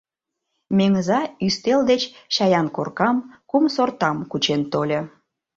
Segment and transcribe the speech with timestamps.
[0.77, 2.01] Меҥыза ӱстел деч
[2.33, 3.17] чаян коркам,
[3.49, 5.01] кум сортам кучен тольо.